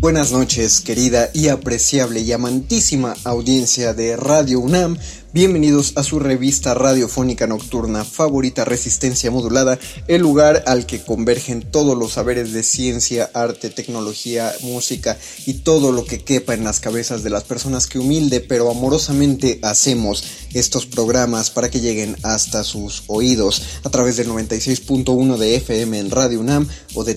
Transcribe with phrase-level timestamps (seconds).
[0.00, 4.96] Buenas noches, querida y apreciable y amantísima audiencia de Radio UNAM.
[5.32, 9.76] Bienvenidos a su revista radiofónica nocturna favorita Resistencia Modulada,
[10.06, 15.90] el lugar al que convergen todos los saberes de ciencia, arte, tecnología, música y todo
[15.90, 20.22] lo que quepa en las cabezas de las personas que humilde pero amorosamente hacemos
[20.54, 26.10] estos programas para que lleguen hasta sus oídos a través del 96.1 de FM en
[26.10, 27.16] Radio UNAM o de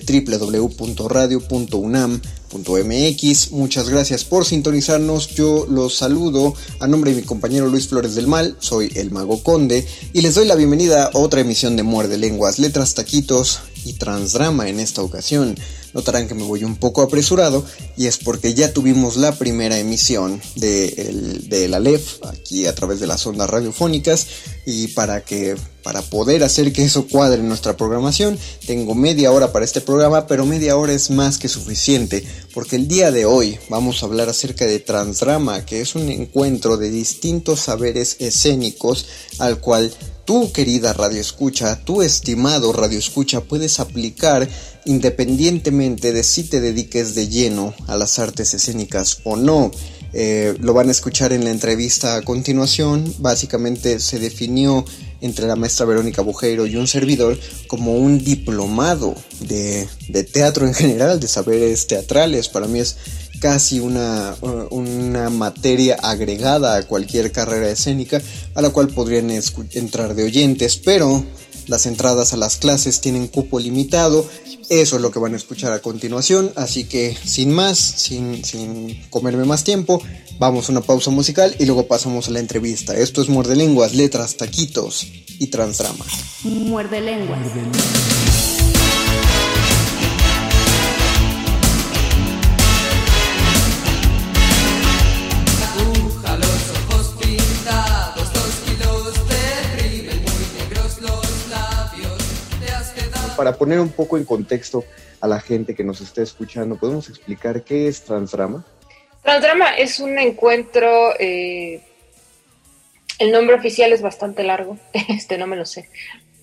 [3.50, 5.28] Muchas gracias por sintonizarnos.
[5.34, 9.42] Yo los saludo a nombre de mi compañero Luis Flores del Mal, soy el Mago
[9.42, 13.94] Conde y les doy la bienvenida a otra emisión de Muerde Lenguas, Letras, Taquitos y
[13.94, 15.56] Transdrama en esta ocasión.
[15.94, 17.64] Notarán que me voy un poco apresurado
[17.96, 22.74] y es porque ya tuvimos la primera emisión de, el, de la LEF aquí a
[22.74, 24.26] través de las ondas radiofónicas
[24.66, 29.52] y para que para poder hacer que eso cuadre en nuestra programación tengo media hora
[29.52, 33.58] para este programa pero media hora es más que suficiente porque el día de hoy
[33.68, 39.06] vamos a hablar acerca de Transdrama que es un encuentro de distintos saberes escénicos
[39.38, 39.92] al cual
[40.24, 44.48] tú querida radio escucha, tú estimado radio escucha puedes aplicar
[44.84, 49.70] independientemente de si te dediques de lleno a las artes escénicas o no.
[50.12, 53.12] Eh, lo van a escuchar en la entrevista a continuación.
[53.18, 54.84] Básicamente se definió
[55.22, 57.38] entre la maestra Verónica Bujeiro y un servidor
[57.68, 62.48] como un diplomado de, de teatro en general, de saberes teatrales.
[62.48, 62.96] Para mí es
[63.40, 64.36] casi una,
[64.70, 68.22] una materia agregada a cualquier carrera escénica
[68.54, 69.30] a la cual podrían
[69.72, 71.24] entrar de oyentes, pero
[71.66, 74.28] las entradas a las clases tienen cupo limitado.
[74.68, 76.52] Eso es lo que van a escuchar a continuación.
[76.56, 80.00] Así que sin más, sin, sin comerme más tiempo,
[80.38, 82.96] vamos a una pausa musical y luego pasamos a la entrevista.
[82.96, 85.06] Esto es Muerde Lenguas, letras, taquitos
[85.38, 86.04] y transdrama.
[86.44, 87.38] Muerde Lenguas.
[103.42, 104.84] para poner un poco en contexto
[105.20, 108.64] a la gente que nos está escuchando, ¿podemos explicar qué es Transdrama?
[109.22, 111.80] Transdrama es un encuentro, eh,
[113.18, 114.78] el nombre oficial es bastante largo,
[115.08, 115.88] este no me lo sé,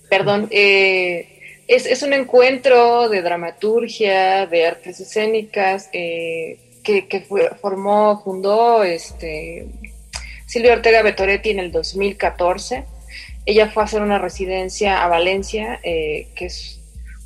[0.10, 7.28] perdón, eh, es, un encuentro de dramaturgia, de artes escénicas, eh, que,
[7.62, 9.68] formó, fundó este,
[10.48, 12.86] Silvia Ortega Betoretti en el 2014.
[13.46, 16.80] Ella fue a hacer una residencia a Valencia, que es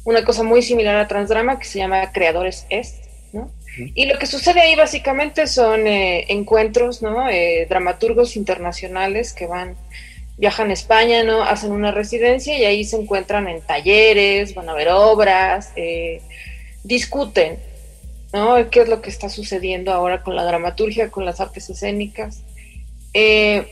[0.04, 3.50] una cosa muy similar a Transdrama que se llama Creadores Est, ¿no?
[3.78, 7.28] Y lo que sucede ahí básicamente son eh, encuentros, ¿no?
[7.30, 9.76] Eh, dramaturgos internacionales que van,
[10.38, 11.44] viajan a España, ¿no?
[11.44, 16.22] Hacen una residencia y ahí se encuentran en talleres, van a ver obras, eh,
[16.84, 17.58] discuten,
[18.32, 18.70] ¿no?
[18.70, 22.44] ¿Qué es lo que está sucediendo ahora con la dramaturgia, con las artes escénicas?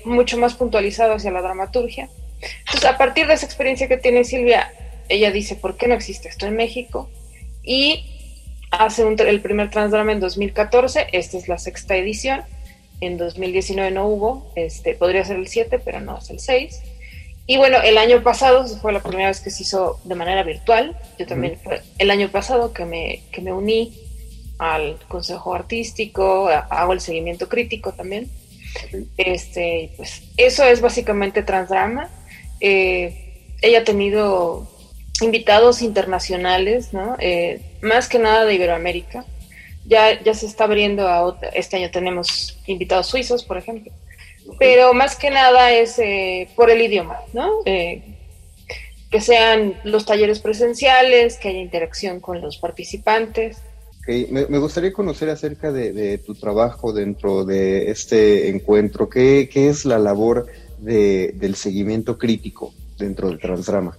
[0.06, 2.10] mucho más puntualizado hacia la dramaturgia.
[2.60, 4.72] Entonces, a partir de esa experiencia que tiene Silvia,
[5.10, 7.10] ella dice, ¿por qué no existe esto en México?
[7.64, 8.11] Y
[8.72, 12.42] hace el primer transdrama en 2014, esta es la sexta edición,
[13.02, 16.82] en 2019 no hubo, este, podría ser el 7, pero no es el 6.
[17.48, 20.96] Y bueno, el año pasado fue la primera vez que se hizo de manera virtual,
[21.18, 23.94] yo también fue el año pasado que me, que me uní
[24.60, 28.30] al consejo artístico, hago el seguimiento crítico también.
[29.18, 32.10] Este, pues eso es básicamente Transdrama.
[32.60, 34.71] Eh, ella ha tenido
[35.22, 37.16] invitados internacionales, ¿no?
[37.20, 39.26] Eh, más que nada de Iberoamérica.
[39.86, 43.92] Ya, ya se está abriendo a este año tenemos invitados suizos, por ejemplo.
[44.60, 47.64] Pero más que nada es eh, por el idioma, ¿no?
[47.64, 53.58] que sean los talleres presenciales, que haya interacción con los participantes.
[54.08, 59.10] Me, gustaría conocer acerca de, tu trabajo dentro de este encuentro.
[59.10, 60.48] ¿Qué, es la labor
[60.80, 63.98] del seguimiento crítico dentro del Transdrama?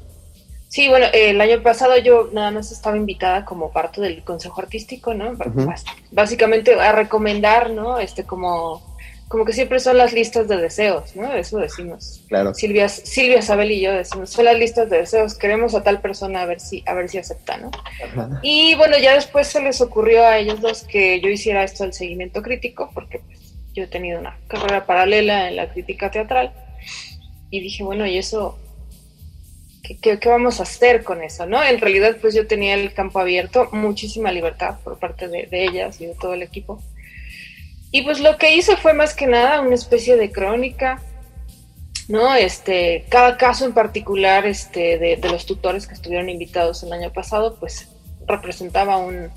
[0.73, 5.13] Sí, bueno, el año pasado yo nada más estaba invitada como parte del consejo artístico,
[5.13, 5.37] ¿no?
[6.11, 7.99] Básicamente a recomendar, ¿no?
[7.99, 8.81] Este como
[9.29, 11.31] como que siempre son las listas de deseos, ¿no?
[11.35, 12.23] Eso decimos.
[12.27, 12.55] Claro.
[12.55, 16.41] Silvia, Silvia, Isabel y yo decimos, son las listas de deseos, queremos a tal persona
[16.41, 17.71] a ver si, a ver si acepta, ¿no?
[18.43, 21.93] Y bueno, ya después se les ocurrió a ellos dos que yo hiciera esto del
[21.93, 26.51] seguimiento crítico, porque pues, yo he tenido una carrera paralela en la crítica teatral.
[27.51, 28.59] Y dije, bueno, ¿y eso
[29.83, 31.47] ¿Qué, qué, vamos a hacer con eso?
[31.47, 31.63] ¿no?
[31.63, 36.01] En realidad, pues yo tenía el campo abierto, muchísima libertad por parte de, de ellas
[36.01, 36.81] y de todo el equipo.
[37.91, 41.03] Y pues lo que hice fue más que nada una especie de crónica,
[42.09, 42.35] ¿no?
[42.35, 47.57] Este, cada caso en particular este, de, los tutores que estuvieron invitados el año pasado,
[47.59, 47.89] pues
[48.27, 49.31] representaba un,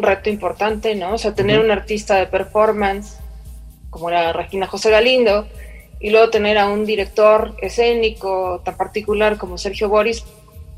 [0.00, 1.14] reto importante, ¿no?
[1.14, 3.18] O sea, tener un artista de performance,
[3.90, 5.46] como era Regina José Galindo,
[6.02, 10.24] y luego tener a un director escénico tan particular como Sergio Boris,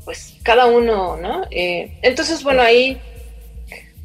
[0.05, 1.45] pues cada uno, ¿no?
[1.49, 3.01] Eh, entonces, bueno, ahí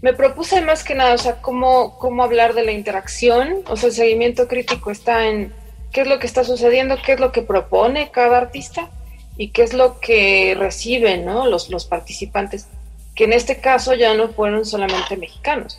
[0.00, 3.90] me propuse más que nada, o sea, cómo, cómo hablar de la interacción, o sea,
[3.90, 5.52] el seguimiento crítico está en
[5.92, 8.88] qué es lo que está sucediendo, qué es lo que propone cada artista
[9.36, 11.44] y qué es lo que reciben ¿no?
[11.44, 12.66] los, los participantes,
[13.14, 15.76] que en este caso ya no fueron solamente mexicanos,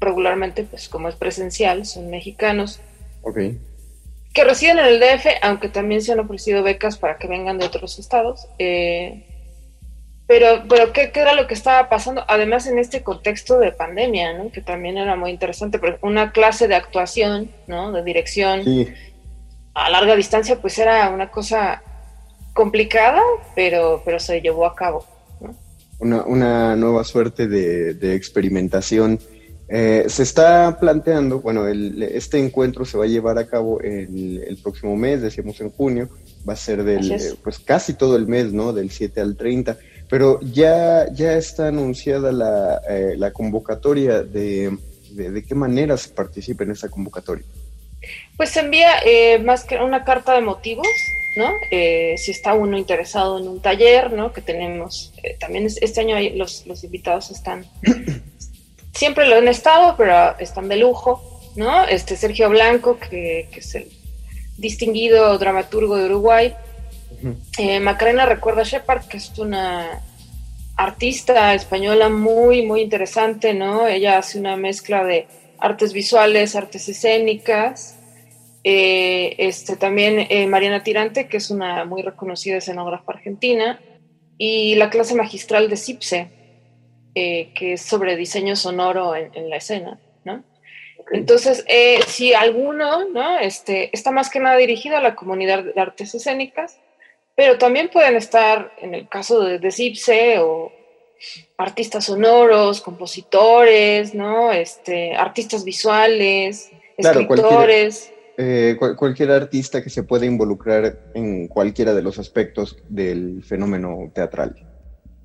[0.00, 2.80] regularmente, pues como es presencial, son mexicanos.
[4.36, 7.64] Que residen en el DF, aunque también se han ofrecido becas para que vengan de
[7.64, 8.46] otros estados.
[8.58, 9.24] Eh,
[10.26, 12.22] pero, pero ¿qué, era lo que estaba pasando?
[12.28, 14.52] Además, en este contexto de pandemia, ¿no?
[14.52, 17.92] Que también era muy interesante, pero una clase de actuación, ¿no?
[17.92, 18.62] De dirección
[19.72, 21.82] a larga distancia, pues era una cosa
[22.52, 23.22] complicada,
[23.54, 25.06] pero, pero se llevó a cabo.
[25.98, 29.18] Una, una nueva suerte de, experimentación.
[29.68, 34.44] Eh, se está planteando, bueno, el, este encuentro se va a llevar a cabo el,
[34.46, 36.08] el próximo mes, decíamos en junio,
[36.48, 38.72] va a ser del, pues casi todo el mes, ¿no?
[38.72, 39.76] Del 7 al 30
[40.08, 44.76] pero ya, ya está anunciada la, eh, la convocatoria de,
[45.10, 47.44] de, qué manera se participa en esa convocatoria.
[48.36, 50.86] Pues se envía eh, más que una carta de motivos,
[51.36, 51.50] ¿no?
[51.70, 54.32] Eh, si está uno interesado en un taller, ¿no?
[54.32, 57.66] Que tenemos, también este año los, los invitados están,
[58.96, 61.84] siempre lo han estado, pero están de lujo, ¿no?
[61.84, 63.88] Este Sergio Blanco, que, que es el
[64.56, 66.54] distinguido dramaturgo de Uruguay,
[67.58, 70.00] eh, Macarena recuerda a Shepard, que es una
[70.76, 73.86] artista española muy, muy interesante, ¿no?
[73.86, 75.26] Ella hace una mezcla de
[75.58, 77.98] artes visuales, artes escénicas.
[78.64, 83.80] Eh, este, también eh, Mariana Tirante, que es una muy reconocida escenógrafa argentina.
[84.38, 86.28] Y la clase magistral de Cipse,
[87.16, 90.44] que es sobre diseño sonoro en, la escena, ¿no?
[91.12, 91.64] Entonces,
[92.06, 93.38] si alguno, ¿no?
[93.38, 96.78] Este, está más que nada dirigido a la comunidad de artes escénicas,
[97.34, 100.72] pero también pueden estar, en el caso de, de Cipse, o
[101.56, 104.52] artistas sonoros, compositores, ¿no?
[104.52, 108.12] Este, artistas visuales, escritores.
[108.38, 114.54] Eh, cualquier, artista que se pueda involucrar en cualquiera de los aspectos del fenómeno teatral.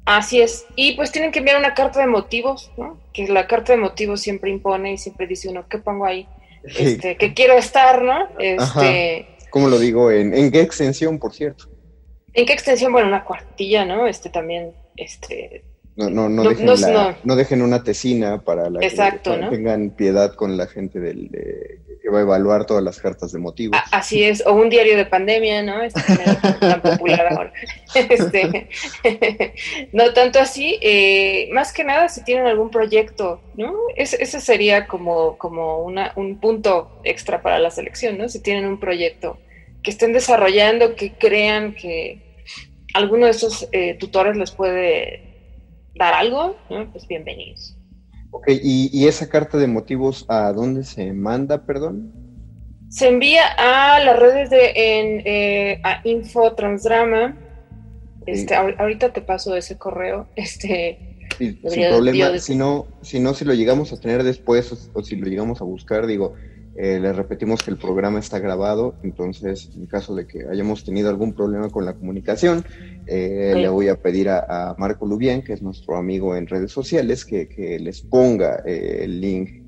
[0.06, 0.66] Así es.
[0.76, 3.00] Y pues tienen que enviar una carta de motivos, ¿no?
[3.14, 6.28] Que la carta de motivos siempre impone y siempre dice uno, ¿qué pongo ahí?
[6.64, 8.28] Este, que quiero estar, ¿no?
[8.40, 10.12] Este, ¿Cómo lo digo?
[10.12, 11.66] ¿En, ¿En qué extensión, por cierto?
[12.34, 12.92] ¿En qué extensión?
[12.92, 14.08] Bueno, una cuartilla, ¿no?
[14.08, 15.66] Este también, este...
[15.96, 16.68] No, no, no, dejen,
[17.24, 21.30] no, dejen una tesina para la Exacto, que tengan piedad con la gente del,
[22.02, 23.80] que va a evaluar todas las cartas de motivos.
[23.92, 25.82] así es, o un diario de pandemia, ¿no?
[25.84, 26.02] Este
[26.60, 27.54] tan popular ahora.
[27.94, 28.70] Este,
[29.92, 33.74] no tanto así, eh, más que nada si tienen algún proyecto, ¿no?
[33.98, 38.30] ese sería como, como una, un punto extra para la selección, ¿no?
[38.30, 39.38] Si tienen un proyecto
[39.84, 42.22] que estén desarrollando, que crean que
[42.94, 45.24] alguno de esos eh, tutores les puede
[45.96, 46.56] dar algo,
[46.94, 47.76] pues bienvenidos.
[48.32, 52.12] Ok, ¿Y, esa carta de motivos a dónde se manda, perdón?
[52.90, 57.38] Se envía a las redes de en, eh, a Info Transdrama.
[58.26, 60.28] Este, ahorita te paso ese correo.
[60.36, 65.16] Este, sin problema, si no, si no, si lo llegamos a tener después o, si
[65.16, 66.36] lo llegamos a buscar, digo,
[66.78, 71.10] Eh, les repetimos que el programa está grabado, entonces en caso de que hayamos tenido
[71.10, 72.64] algún problema con la comunicación,
[73.08, 77.26] eh, le voy a pedir a, Marco Lubien, que es nuestro amigo en redes sociales,
[77.26, 79.62] que, les ponga eh, el link,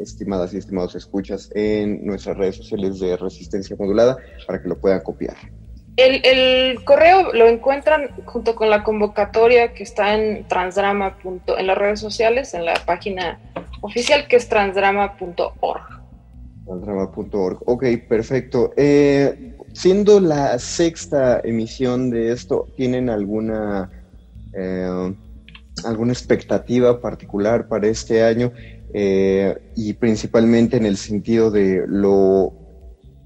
[0.00, 5.00] estimadas y estimados escuchas, en nuestras redes sociales de Resistencia Modulada para que lo puedan
[5.00, 5.36] copiar.
[5.96, 11.18] El, correo lo encuentran junto con la convocatoria que está en transdrama.
[11.22, 13.38] en las redes sociales, en la página
[13.82, 16.01] oficial que es transdrama.org.
[17.66, 18.72] Ok, perfecto.
[18.76, 23.90] Eh, siendo la sexta emisión de esto, ¿tienen alguna,
[24.54, 25.14] eh,
[25.84, 28.52] alguna expectativa particular para este año?
[28.94, 32.52] Eh, y principalmente en el sentido de lo,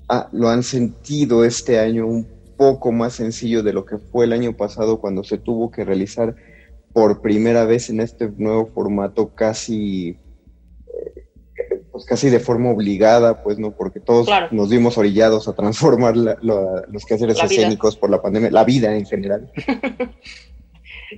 [0.09, 2.27] ah, lo han sentido este año un
[2.57, 6.35] poco más sencillo de lo que fue el año pasado cuando se tuvo que realizar
[6.93, 10.19] por primera vez en este nuevo formato casi
[11.97, 17.07] pues casi de forma obligada, pues no, porque todos nos vimos orillados a transformar los
[17.07, 19.51] quehaceres escénicos por la pandemia, la vida en general.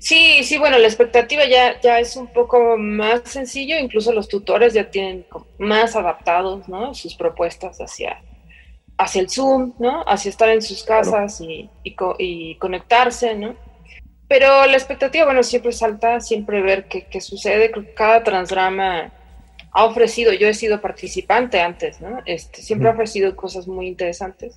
[0.00, 4.74] Sí, sí, bueno, la expectativa ya, ya es un poco más sencillo, incluso los tutores
[4.74, 5.24] ya tienen
[5.56, 6.92] más adaptados, ¿no?
[6.94, 8.22] Sus propuestas hacia,
[8.98, 10.04] hacia el Zoom, ¿no?
[10.06, 13.56] Hacia estar en sus casas y, y, conectarse, ¿no?
[14.28, 17.72] Pero la expectativa, bueno, siempre es alta, siempre ver qué, qué sucede.
[17.96, 19.10] Cada transdrama
[19.78, 22.20] ha ofrecido, yo he sido participante antes, ¿no?
[22.26, 24.56] Este, siempre ha ofrecido cosas muy interesantes,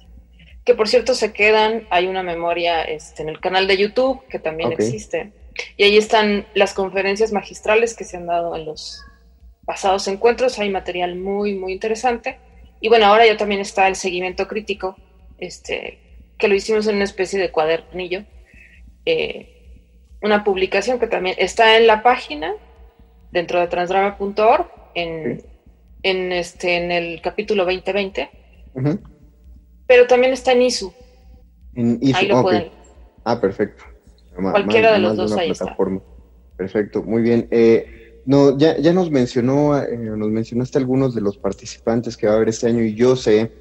[0.66, 4.40] que por cierto se quedan, hay una memoria este, en el canal de YouTube que
[4.40, 5.32] también existe,
[5.78, 9.06] y ahí están las conferencias magistrales que se han dado en los
[9.64, 12.40] pasados encuentros, hay material muy, muy interesante,
[12.80, 14.98] y bueno, ahora ya también está el seguimiento crítico,
[15.38, 16.00] este,
[16.40, 18.24] que lo hicimos en una especie de cuadernillo,
[19.06, 19.86] eh,
[20.24, 22.56] una publicación que también está en la página
[23.32, 25.44] dentro de transdrama.org en,
[26.04, 28.30] en, este, en el capítulo 2020.
[29.88, 30.94] Pero también está en ISU.
[31.76, 32.70] ahí lo pueden.
[33.24, 33.84] Ah, perfecto.
[34.36, 35.52] Cualquiera de los dos ahí
[36.58, 37.48] Perfecto, muy bien.
[37.50, 42.34] Eh, no, ya, ya nos mencionó, eh, nos mencionaste algunos de los participantes que va
[42.34, 43.52] a haber este año y yo sé,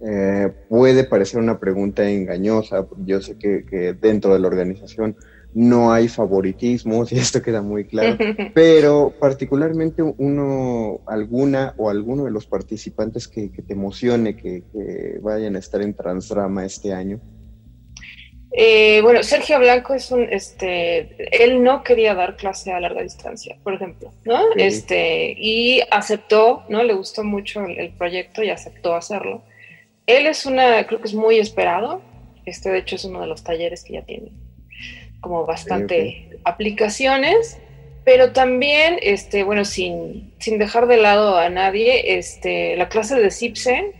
[0.00, 5.16] eh, puede parecer una pregunta engañosa, yo sé que, que dentro de la organización
[5.54, 8.16] no hay favoritismos y esto queda muy claro,
[8.54, 14.62] pero particularmente uno, alguna o alguno de los participantes que, te emocione que,
[15.20, 17.20] vayan a estar en Transdrama este año.
[18.52, 23.56] Eh, bueno, Sergio Blanco es un, este, él no quería dar clase a larga distancia,
[23.62, 24.40] por ejemplo, ¿no?
[24.56, 26.82] Este, y aceptó, ¿no?
[26.82, 29.44] Le gustó mucho el, proyecto y aceptó hacerlo.
[30.06, 32.02] Él es una, creo que es muy esperado,
[32.44, 34.32] este de hecho es uno de los talleres que ya tiene
[35.20, 37.58] como bastante aplicaciones,
[38.04, 43.30] pero también, este, bueno, sin, sin, dejar de lado a nadie, este, la clase de
[43.30, 43.92] Cipse,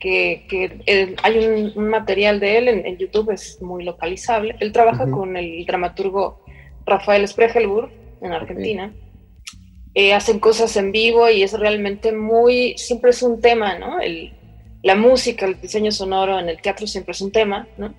[0.00, 4.56] que, que hay un, material de él en, YouTube, es muy localizable.
[4.60, 6.44] Él trabaja con el dramaturgo
[6.86, 8.92] Rafael Spregelburg en Argentina.
[9.94, 14.00] Eh, hacen cosas en vivo y es realmente muy, siempre es un tema, ¿no?
[14.00, 14.32] El,
[14.82, 17.94] la música, el diseño sonoro en el teatro siempre es un tema, ¿no?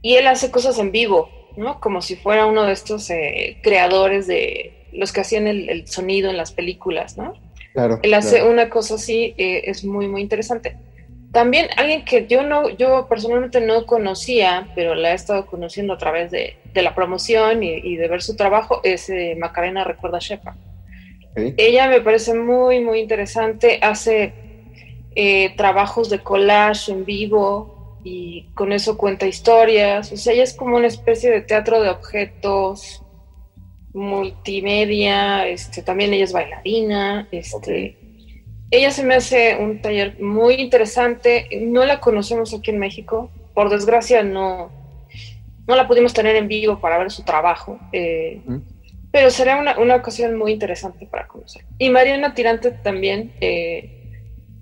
[0.00, 1.28] Y él hace cosas en vivo,
[1.58, 1.80] ¿no?
[1.80, 6.36] Como si fuera uno de estos eh, creadores de los que hacían el, sonido en
[6.36, 7.34] las películas, ¿no?
[7.72, 7.98] Claro.
[8.02, 10.76] Él hace una cosa así, eh, es muy, muy interesante.
[11.32, 15.98] También alguien que yo no, yo personalmente no conocía, pero la he estado conociendo a
[15.98, 20.56] través de, la promoción y, de ver su trabajo, es eh, Macarena Recuerda Shepa.
[21.34, 24.32] Ella me parece muy, muy interesante, hace
[25.56, 30.12] trabajos de collage en vivo, y con eso cuenta historias.
[30.12, 33.02] O sea, ella es como una especie de teatro de objetos
[33.98, 37.96] multimedia, este, también ella es bailarina, este,
[38.70, 43.70] ella se me hace un taller muy interesante, no la conocemos aquí en México, por
[43.70, 44.70] desgracia no,
[45.66, 48.40] no la pudimos tener en vivo para ver su trabajo, eh,
[49.10, 51.64] pero será una, una, ocasión muy interesante para conocer.
[51.78, 53.94] Y Mariana Tirante también, eh,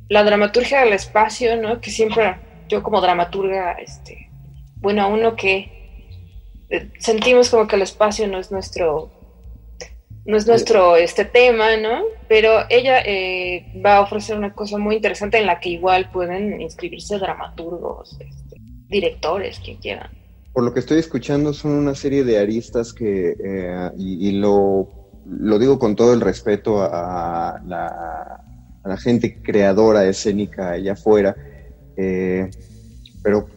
[0.08, 1.80] la dramaturgia del espacio, ¿no?
[1.80, 2.36] que siempre
[2.68, 4.30] yo como dramaturga, este,
[4.76, 5.76] bueno, uno que
[6.70, 9.10] eh, sentimos como que el espacio no es nuestro
[10.26, 12.02] no es nuestro este tema, ¿no?
[12.28, 16.60] Pero ella eh, va a ofrecer una cosa muy interesante en la que igual pueden
[16.60, 18.56] inscribirse dramaturgos, este,
[18.88, 20.10] directores, quien quieran.
[20.52, 24.88] Por lo que estoy escuchando son una serie de aristas que, eh, y, lo,
[25.26, 31.36] lo, digo con todo el respeto a la, a la gente creadora escénica allá afuera,
[31.96, 32.50] eh,
[33.22, 33.48] pero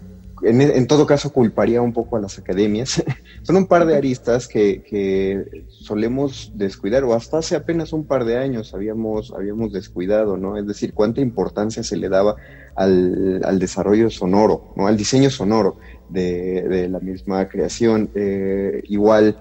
[0.41, 3.03] en, todo caso culparía un poco a las academias.
[3.43, 8.37] Son un par de aristas que, solemos descuidar, o hasta hace apenas un par de
[8.37, 10.57] años habíamos, habíamos descuidado, ¿no?
[10.57, 12.35] Es decir, cuánta importancia se le daba
[12.75, 14.87] al, desarrollo sonoro, ¿no?
[14.87, 15.77] Al diseño sonoro
[16.09, 18.09] de, la misma creación.
[18.15, 19.37] Eh, igual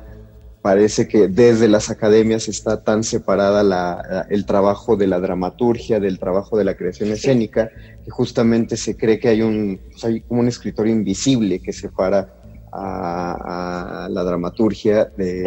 [0.68, 6.58] parece que desde las academias está tan separada el trabajo de la dramaturgia, del trabajo
[6.58, 7.70] de la creación escénica,
[8.04, 12.34] que justamente se cree que hay un, pues, hay como un escritor invisible que separa
[12.70, 15.42] a, la dramaturgia de,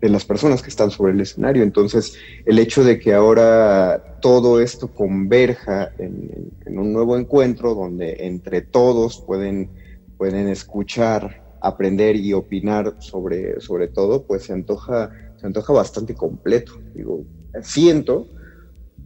[0.00, 1.64] de las personas que están sobre el escenario.
[1.64, 2.14] Entonces,
[2.46, 8.60] el hecho de que ahora todo esto converja en, en un nuevo encuentro donde entre
[8.60, 9.70] todos pueden,
[10.16, 16.72] pueden escuchar aprender y opinar sobre, sobre todo, pues se antoja, se antoja bastante completo.
[16.94, 17.24] Digo,
[17.62, 18.28] siento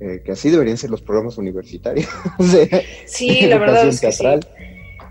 [0.00, 2.08] eh, que así deberían ser los programas universitarios.
[3.06, 4.24] sí, la verdad es que sí.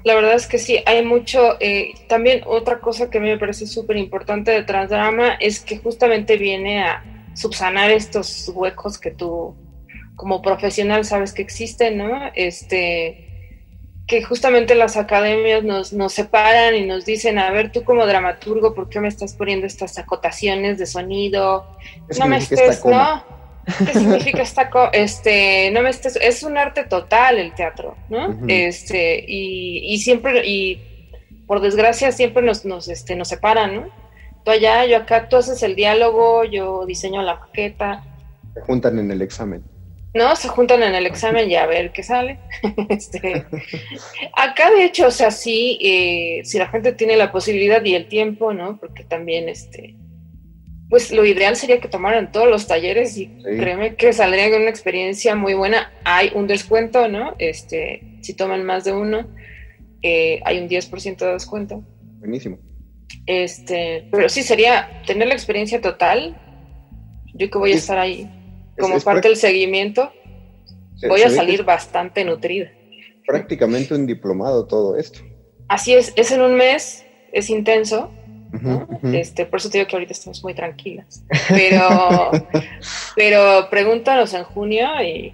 [0.03, 1.55] La verdad es que sí, hay mucho.
[1.61, 5.77] Eh, también otra cosa que a mí me parece súper importante de Transdrama es que
[5.77, 7.03] justamente viene a
[7.35, 9.55] subsanar estos huecos que tú
[10.15, 12.19] como profesional sabes que existen, ¿no?
[12.35, 13.32] Este,
[14.07, 18.73] que justamente las academias nos, nos separan y nos dicen, a ver, tú como dramaturgo,
[18.73, 21.65] ¿por qué me estás poniendo estas acotaciones de sonido?
[22.19, 23.23] No me estés, ¿no?
[23.65, 28.37] ¿Qué significa esta este, no me estés, es un arte total el teatro, ¿no?
[28.47, 30.81] Este, y, y, siempre, y
[31.47, 34.03] por desgracia siempre nos, nos, este, nos separan, ¿no?
[34.43, 38.03] Tú allá, yo acá, tú haces el diálogo, yo diseño la maqueta.
[38.53, 39.63] Se juntan en el examen.
[40.13, 40.35] ¿No?
[40.35, 42.39] Se juntan en el examen y a ver qué sale.
[42.89, 43.45] este,
[44.35, 48.07] acá, de hecho, o sea, sí, eh, si la gente tiene la posibilidad y el
[48.07, 48.77] tiempo, ¿no?
[48.79, 49.95] Porque también, este,
[50.89, 55.35] pues lo ideal sería que tomaran todos los talleres y créeme que saldría una experiencia
[55.35, 55.91] muy buena.
[56.03, 57.35] Hay un descuento, ¿no?
[57.39, 59.27] Este, si toman más de uno,
[60.03, 61.83] eh, hay un 10% de descuento.
[62.19, 62.59] Buenísimo.
[63.25, 66.37] Este, pero sí sería tener la experiencia total.
[67.33, 68.29] Yo que voy a estar ahí
[68.79, 70.11] como parte del seguimiento,
[71.07, 72.71] voy a salir bastante nutrida.
[73.25, 75.19] Prácticamente un diplomado todo esto.
[75.67, 78.11] Así es, es en un mes, es intenso.
[79.01, 81.23] Este, por eso te digo que ahorita estamos muy tranquilas.
[81.49, 82.31] Pero,
[83.15, 85.33] pero pregúntanos en junio y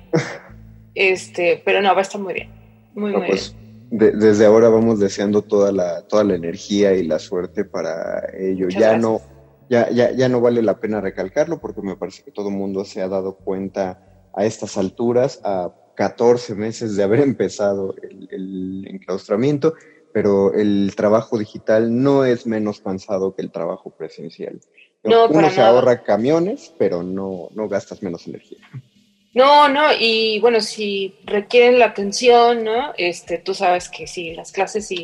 [0.95, 2.49] este, pero no, va a estar muy bien.
[2.93, 3.55] Muy, muy pues,
[3.89, 4.17] bien.
[4.19, 8.69] desde ahora vamos deseando toda la, toda la energía y la suerte para ello.
[8.69, 9.21] ya no
[9.69, 12.83] ya, ya, ya no vale la pena recalcarlo porque me parece que todo el mundo
[12.83, 14.01] se ha dado cuenta
[14.33, 19.75] a estas alturas, a 14 meses de haber empezado el, enclaustramiento,
[20.11, 24.59] pero el trabajo digital no es menos cansado que el trabajo presencial.
[25.03, 28.57] No, Uno se ahorra camiones, pero no, no gastas menos energía.
[29.33, 32.93] No, no, y bueno, si requieren la atención, ¿no?
[32.97, 35.03] Este, tú sabes que sí, las clases sí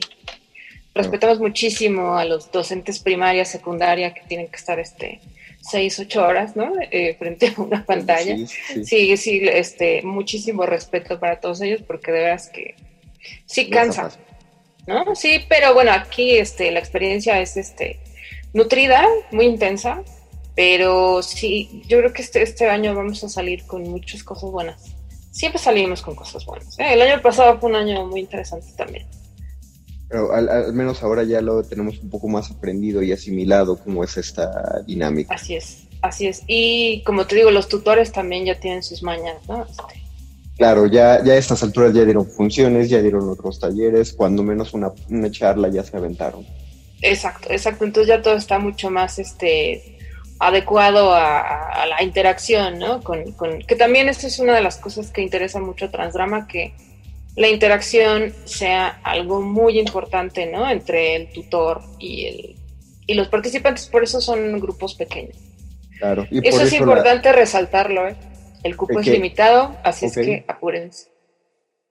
[0.95, 5.19] respetamos muchísimo a los docentes primaria, secundaria, que tienen que estar este
[5.61, 6.71] seis, ocho horas, ¿no?
[6.91, 8.37] Eh, frente a una pantalla.
[8.83, 12.75] Sí, sí, este, muchísimo respeto para todos ellos, porque de veras que
[13.45, 14.11] sí cansa,
[14.87, 15.15] ¿no?
[15.15, 17.99] Sí, pero bueno, aquí este, la experiencia es este,
[18.53, 20.03] nutrida, muy intensa,
[20.55, 24.95] pero sí, yo creo que este, este año vamos a salir con muchas cosas buenas.
[25.31, 26.79] Siempre salimos con cosas buenas.
[26.79, 26.93] ¿eh?
[26.93, 29.05] El año pasado fue un año muy interesante también.
[30.09, 34.17] Pero al, menos ahora ya lo tenemos un poco más aprendido y asimilado cómo es
[34.17, 35.33] esta dinámica.
[35.33, 36.43] Así es, así es.
[36.47, 39.65] Y como te digo, los tutores también ya tienen sus mañas, ¿no?
[39.65, 40.01] Este,
[40.57, 44.73] claro, ya, ya a estas alturas ya dieron funciones, ya dieron otros talleres, cuando menos
[44.73, 46.45] una, una charla ya se aventaron.
[47.01, 47.83] Exacto, exacto.
[47.85, 49.95] Entonces ya todo está mucho más este
[50.39, 53.01] adecuado a, la interacción, ¿no?
[53.01, 56.47] Con, con, que también esto es una de las cosas que interesa mucho a Transdrama,
[56.47, 56.73] que
[57.35, 60.69] la interacción sea algo muy importante, ¿no?
[60.69, 62.55] Entre el tutor y, el,
[63.07, 65.35] y los participantes, por eso son grupos pequeños.
[65.99, 66.25] Claro.
[66.31, 68.15] Y eso, es importante resaltarlo, ¿eh?
[68.63, 71.09] El cupo es limitado, así es que apúrense.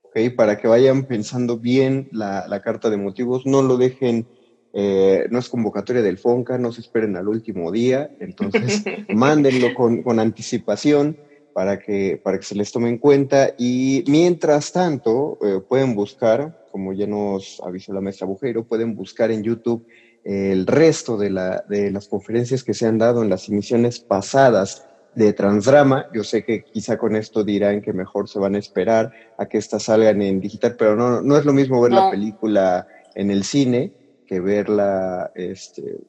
[0.03, 4.27] Ok, para que vayan pensando bien la, la carta de motivos, no lo dejen,
[4.73, 10.03] eh, no es convocatoria del FONCA, no se esperen al último día, entonces mándenlo con,
[10.03, 11.17] con anticipación
[11.55, 13.55] para que, para que se les tome en cuenta.
[13.57, 19.31] Y mientras tanto, eh, pueden buscar, como ya nos avisó la maestra Bujero, pueden buscar
[19.31, 19.87] en YouTube
[20.25, 24.87] el resto de, la, de las conferencias que se han dado en las emisiones pasadas
[25.15, 26.07] de Transdrama.
[26.13, 29.59] Yo sé que quizá con esto dirán que mejor se van a esperar a que
[29.59, 33.45] estas salgan en digital, pero no, no es lo mismo ver la película en el
[33.45, 33.93] cine
[34.27, 36.01] que verla este,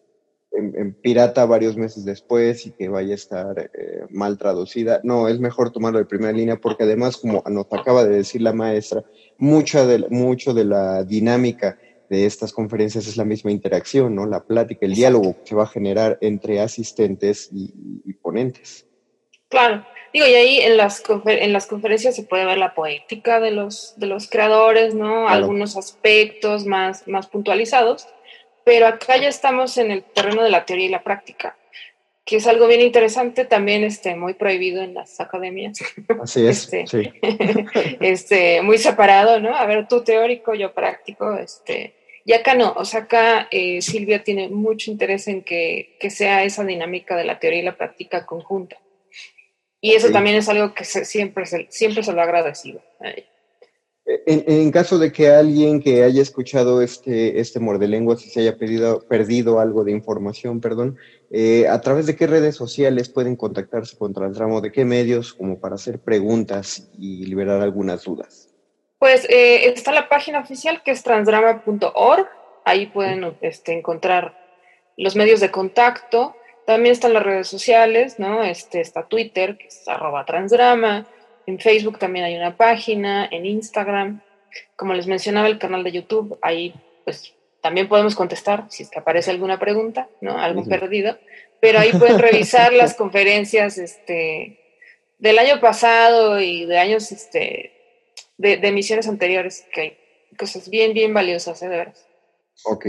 [0.58, 5.02] en, pirata varios meses después y que vaya a estar eh, mal traducida.
[5.04, 8.54] No, es mejor tomarlo de primera línea porque además, como nos acaba de decir la
[8.54, 9.04] maestra,
[9.38, 11.78] mucha de, mucho de la dinámica
[12.10, 14.26] de estas conferencias es la misma interacción, ¿no?
[14.26, 18.88] La plática, el diálogo que se va a generar entre asistentes y, ponentes.
[19.50, 23.52] Claro, digo, y ahí en las, en las conferencias se puede ver la poética de
[23.52, 25.28] los, de los creadores, ¿no?
[25.28, 28.08] Algunos aspectos más, más puntualizados,
[28.66, 31.56] pero acá ya estamos en el terreno de la teoría y la práctica
[32.26, 35.80] que es algo bien interesante, también este, muy prohibido en las academias.
[36.22, 37.14] Así es, este, sí.
[38.02, 39.56] este, muy separado, ¿no?
[39.56, 41.94] A ver, tú teórico, yo práctico, este,
[42.26, 46.44] y acá no, o sea, acá eh, Silvia tiene mucho interés en que, que, sea
[46.44, 48.78] esa dinámica de la teoría y la práctica conjunta.
[49.80, 52.82] Y eso también es algo que siempre, siempre se lo ha agradecido.
[54.08, 59.00] En, caso de que alguien que haya escuchado este, este lenguas y se haya pedido,
[59.08, 60.98] perdido algo de información, perdón,
[61.32, 65.60] eh, ¿a través de qué redes sociales pueden contactarse con Transdrama de qué medios como
[65.60, 68.54] para hacer preguntas y liberar algunas dudas?
[69.00, 72.28] Pues eh, está la página oficial que es transdrama.org,
[72.64, 74.38] ahí pueden este, encontrar
[74.98, 76.36] los medios de contacto,
[76.68, 78.44] también están las redes sociales, ¿no?
[78.44, 81.08] Este, está Twitter, que es arroba transdrama,
[81.48, 84.22] en Facebook también hay una página, en Instagram.
[84.76, 89.00] Como les mencionaba, el canal de YouTube, ahí pues también podemos contestar si es que
[89.00, 90.38] aparece alguna pregunta, ¿no?
[90.38, 91.18] Algo perdido.
[91.60, 94.60] Pero ahí pueden revisar las conferencias este,
[95.20, 97.74] del año pasado y de años este,
[98.38, 99.98] de, emisiones anteriores, que hay
[100.38, 101.70] cosas bien, bien valiosas, ¿eh?
[101.70, 102.08] de veras.
[102.66, 102.86] Ok,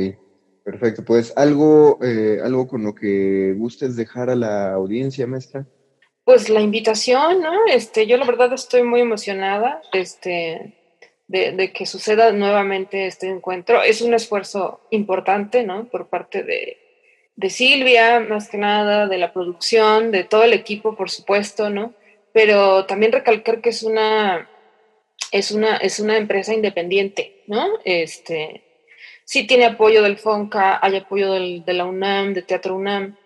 [0.64, 1.04] perfecto.
[1.04, 5.66] Pues algo, eh, algo con lo que gustes dejar a la audiencia, maestra
[6.26, 7.52] pues la invitación, ¿no?
[7.68, 10.74] Este, yo la verdad estoy muy emocionada este,
[11.28, 13.80] de, que suceda nuevamente este encuentro.
[13.80, 15.84] Es un esfuerzo importante, ¿no?
[15.84, 16.78] Por parte de,
[17.48, 21.94] Silvia, más que nada, de la producción, de todo el equipo, por supuesto, ¿no?
[22.32, 24.50] Pero también recalcar que es una,
[25.30, 27.68] es una, es una empresa independiente, ¿no?
[27.84, 28.64] Este,
[29.24, 33.16] sí tiene apoyo del FONCA, hay apoyo del, de la UNAM, de Teatro UNAM,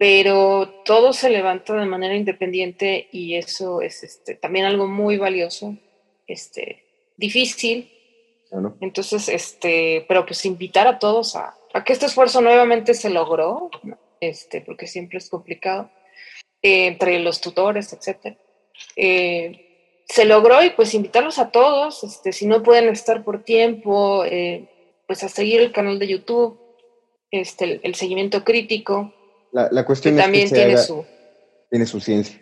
[0.00, 5.76] pero todo se levanta de manera independiente y eso es este, también algo muy valioso,
[6.26, 6.82] este,
[7.18, 7.92] difícil.
[8.80, 13.68] Entonces, este, pero pues invitar a todos a, que este esfuerzo nuevamente se logró,
[14.20, 15.90] este, porque siempre es complicado,
[16.62, 18.38] eh, entre los tutores, etc.
[18.96, 24.24] Eh, se logró y pues invitarlos a todos, este, si no pueden estar por tiempo,
[24.24, 24.66] eh,
[25.06, 26.58] pues a seguir el canal de YouTube,
[27.30, 29.12] este, el seguimiento crítico,
[29.52, 31.04] la, cuestión es también que tiene su
[31.70, 32.40] tiene su ciencia.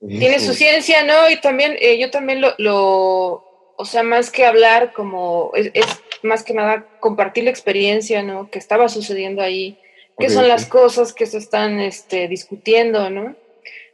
[0.00, 1.28] Tiene su ciencia, ¿no?
[1.28, 3.44] Y también eh, yo también lo, lo,
[3.76, 5.84] o sea, más que hablar como, es,
[6.22, 8.50] más que nada compartir la experiencia, ¿no?
[8.50, 9.78] Que estaba sucediendo ahí,
[10.18, 13.36] qué son las cosas que se están este, discutiendo, ¿no?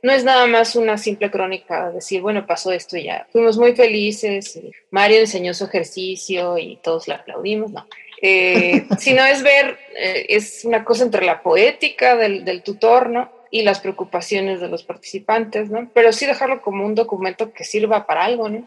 [0.03, 3.27] No es nada más una simple crónica, decir, bueno, pasó esto y ya.
[3.33, 7.87] Fuimos muy felices, Mario enseñó su ejercicio y todos le aplaudimos, ¿no?
[8.23, 13.31] Eh, sino es ver, eh, es una cosa entre la poética del, tutor, ¿no?
[13.51, 15.91] Y las preocupaciones de los participantes, ¿no?
[15.95, 18.67] Pero sí dejarlo como un documento que sirva para algo, ¿no?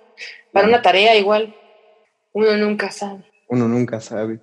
[0.51, 1.55] Para una tarea igual.
[2.31, 3.23] Uno nunca sabe.
[3.47, 4.39] Uno nunca sabe.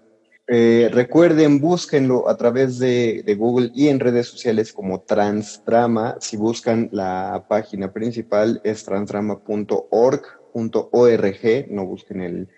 [0.48, 6.16] Eh, recuerden, búsquenlo a través de, de, Google y en redes sociales como Transdrama.
[6.20, 12.48] Si buscan la página principal es transdrama.org.org, no busquen el,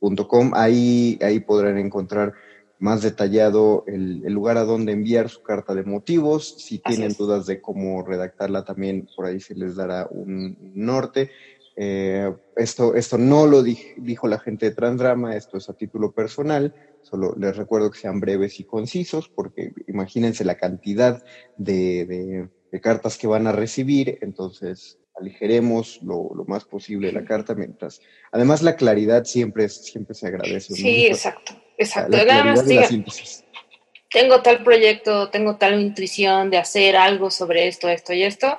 [0.00, 0.52] .com.
[0.54, 2.34] Ahí, ahí podrán encontrar
[2.78, 6.54] más detallado el, lugar a donde enviar su carta de motivos.
[6.58, 11.30] Si tienen dudas de cómo redactarla, también por ahí se les dará un norte.
[11.76, 16.74] Eh, esto, esto no lo dijo la gente de Transdrama, esto es a título personal.
[17.02, 21.22] Solo les recuerdo que sean breves y concisos, porque imagínense la cantidad
[21.56, 22.48] de
[22.82, 24.18] cartas que van a recibir.
[24.22, 28.00] Entonces, aligeremos lo, más posible la carta mientras.
[28.32, 30.74] Además, la claridad siempre, siempre se agradece.
[30.74, 32.16] Sí, exacto, exacto.
[34.10, 38.58] tengo tal proyecto, tengo tal intuición de hacer algo sobre esto, esto y esto.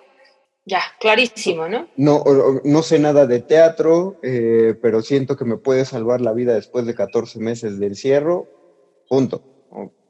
[0.65, 1.88] Ya, clarísimo, ¿no?
[1.98, 2.24] No,
[2.63, 6.86] no sé nada de teatro, eh, pero siento que me puede salvar la vida después
[6.86, 8.48] de 14 meses de encierro.
[9.08, 9.43] Punto.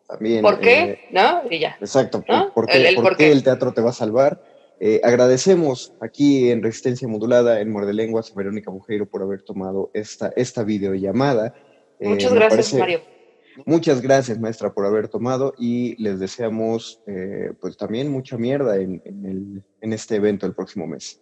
[0.10, 0.82] También, ¿Por qué?
[0.82, 1.44] Eh, ¿No?
[1.50, 1.78] Y ya.
[1.80, 2.24] Exacto.
[2.54, 4.42] ¿Por, qué, el teatro te va a salvar?
[4.80, 9.92] Eh, agradecemos aquí en Resistencia Modulada en Muerde Lenguas a Verónica Bujeiro por haber tomado
[9.94, 11.54] esta, esta videollamada.
[12.00, 13.02] Eh, muchas gracias, Mario.
[13.66, 19.02] Muchas gracias, maestra, por haber tomado y les deseamos eh, pues también mucha mierda en,
[19.06, 21.20] el, en este evento el próximo mes.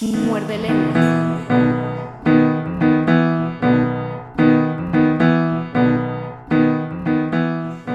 [0.00, 1.61] Muerde Lenguas.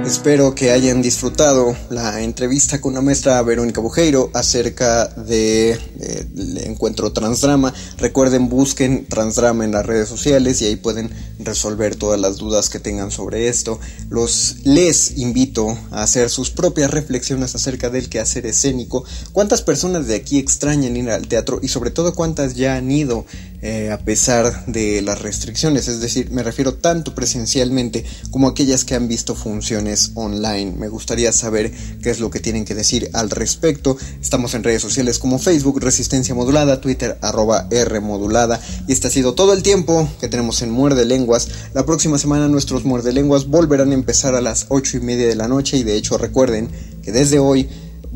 [0.07, 7.11] Espero que hayan disfrutado la entrevista con la maestra Verónica Bujeiro acerca del de, encuentro
[7.11, 7.73] Transdrama.
[7.97, 12.79] Recuerden, busquen Transdrama en las redes sociales y ahí pueden resolver todas las dudas que
[12.79, 13.81] tengan sobre esto.
[14.09, 19.03] Los les invito a hacer sus propias reflexiones acerca del quehacer escénico.
[19.33, 23.25] ¿Cuántas personas de aquí extrañan ir al teatro y sobre todo cuántas ya han ido
[23.69, 25.89] eh, a pesar de las restricciones?
[25.89, 30.71] Es decir, me refiero tanto presencialmente como aquellas que han visto funciones online.
[30.77, 33.97] Me gustaría saber qué es lo que tienen que decir al respecto.
[34.21, 38.57] Estamos en redes sociales como Facebook, Resistencia Modulada, Twitter, arroba R Modulada.
[38.87, 41.49] Y este ha sido todo el tiempo que tenemos en Muerde Lenguas.
[41.73, 45.35] La próxima semana nuestros Muerde Lenguas volverán a empezar a las 8 y media de
[45.35, 45.75] la noche.
[45.75, 46.69] Y de hecho recuerden
[47.03, 47.67] que desde hoy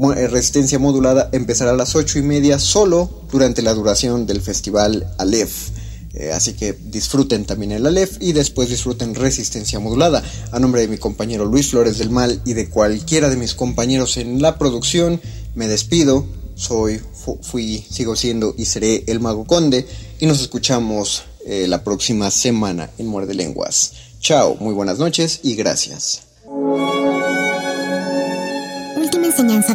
[0.10, 5.70] Resistencia Modulada empezará a las 8 y media solo durante la duración del festival Aleph.
[6.14, 10.24] Eh, así que disfruten también el Aleph y después disfruten Resistencia Modulada.
[10.52, 14.18] A nombre de mi compañero Luis Flores del Mal y de cualquiera de mis compañeros
[14.18, 15.22] en la producción,
[15.56, 16.26] me despido.
[16.56, 17.00] Soy,
[17.42, 19.88] fui, sigo siendo y seré el Mago Conde
[20.20, 23.94] y nos escuchamos eh, la próxima semana en Muerde Lenguas.
[24.20, 26.24] Chao, muy buenas noches y gracias.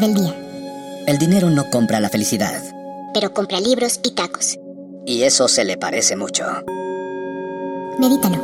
[0.00, 0.34] Del día.
[1.06, 2.62] El dinero no compra la felicidad.
[3.14, 4.58] Pero compra libros y tacos.
[5.06, 6.44] Y eso se le parece mucho.
[7.98, 8.36] Medítalo.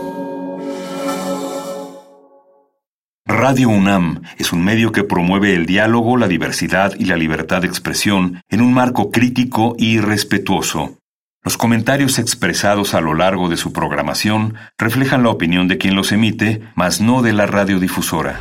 [3.26, 7.68] Radio UNAM es un medio que promueve el diálogo, la diversidad y la libertad de
[7.68, 10.96] expresión en un marco crítico y respetuoso.
[11.44, 16.12] Los comentarios expresados a lo largo de su programación reflejan la opinión de quien los
[16.12, 18.40] emite, mas no de la radiodifusora.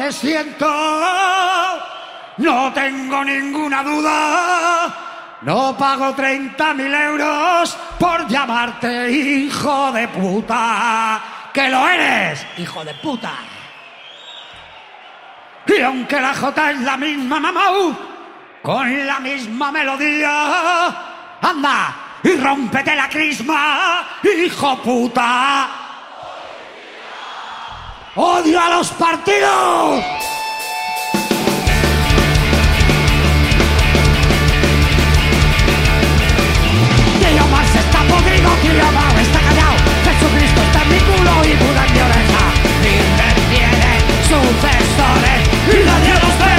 [0.00, 0.66] Que siento,
[2.38, 4.94] no tengo ninguna duda.
[5.42, 11.20] No pago 30 mil euros por llamarte hijo de puta.
[11.52, 13.32] Que lo eres, hijo de puta.
[15.66, 17.94] Y aunque la J es la misma mamau,
[18.62, 20.86] con la misma melodía,
[21.42, 25.79] anda y rómpete la crisma, hijo puta.
[28.40, 30.02] ¡Odio a los partidos!
[37.18, 39.76] Tío Marx está podrido, tío Mao está callado,
[40.06, 42.42] Jesucristo está en mi culo y Buda en mi oreja.
[42.80, 43.92] Hitler tiene
[44.24, 46.56] sucesores y nadie los ve.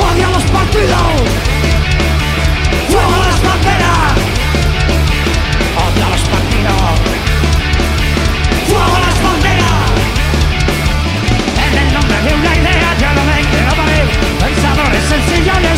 [0.00, 1.51] ¡Odio a los partidos!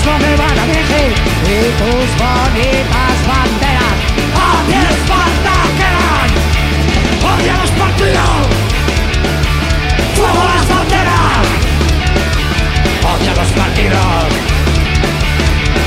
[0.04, 1.12] No me van a dirigir
[1.46, 3.96] Y tus bonitas banderas
[4.34, 6.30] A mi espalda quedan
[7.30, 8.42] ¡Odio a los partidos!
[10.14, 11.46] ¡Fuego a las banderas!
[13.12, 14.28] ¡Odio a los partidos!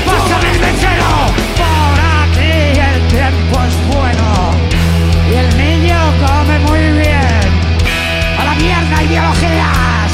[0.06, 1.10] ¡Pásame el mechero!
[1.60, 2.54] Por aquí
[2.90, 4.28] el tiempo es bueno
[5.30, 7.44] Y el niño come muy bien
[8.38, 10.10] ¡A la mierda ideologías!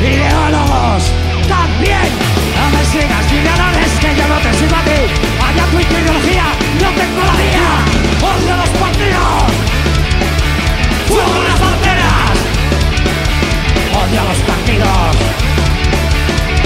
[0.00, 0.71] ¡Ideólogos!
[5.40, 6.44] ¡Vaya tu ideología!
[6.80, 7.68] ¡No tengo la mía!
[8.20, 9.42] ¡Odio los partidos!
[11.08, 12.36] ¡Fuego las banderas!
[14.00, 15.16] ¡Odio los partidos!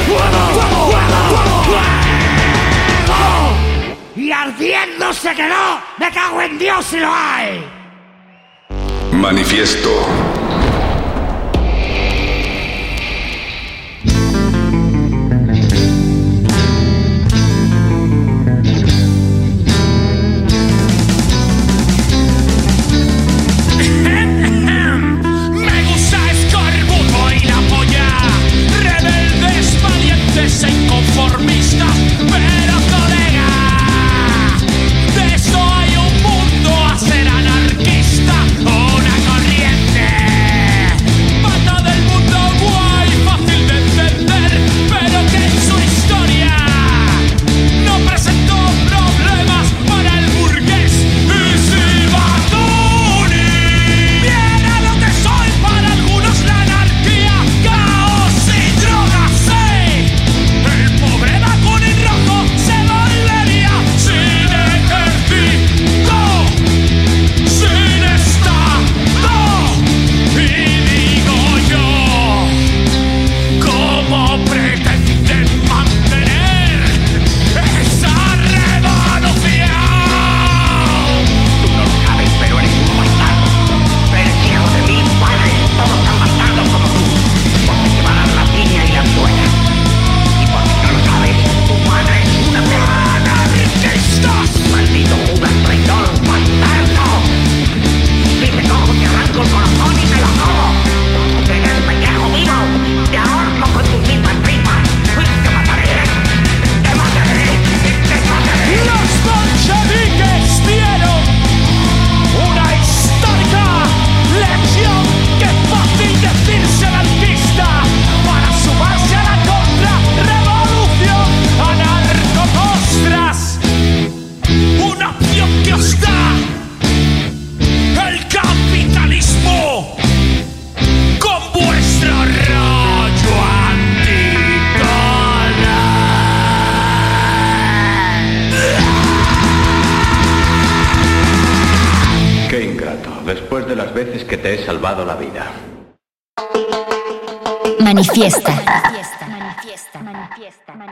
[0.07, 0.43] ¡Fuego!
[0.55, 0.81] ¡Fuego!
[0.87, 1.63] ¡Fuego!
[3.07, 3.41] ¡Fuego!
[4.17, 5.81] ¡Y ardiéndose que no!
[5.99, 7.65] ¡Me cago en Dios si lo hay!
[9.13, 10.36] Manifiesto.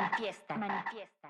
[0.05, 1.24] Manifiesta, manifiesta,